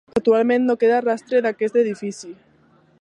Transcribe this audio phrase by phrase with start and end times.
[0.19, 2.33] Actualment no queda rastre d'aquest edifici.